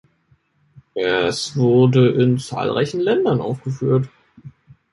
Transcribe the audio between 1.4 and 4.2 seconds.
wurde in zahlreichen Ländern aufgeführt.